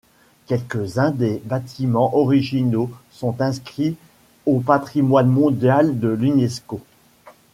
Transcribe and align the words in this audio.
Quelques-uns 0.47 1.11
des 1.11 1.43
bâtiments 1.45 2.17
originaux 2.17 2.89
sont 3.11 3.39
inscrits 3.39 3.95
au 4.47 4.59
Patrimoine 4.59 5.29
mondial 5.29 5.99
de 5.99 6.07
l'Unesco. 6.07 6.81